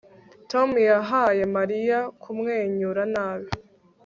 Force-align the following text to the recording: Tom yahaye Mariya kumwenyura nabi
Tom 0.51 0.69
yahaye 0.89 1.43
Mariya 1.55 1.99
kumwenyura 2.21 3.01
nabi 3.13 3.49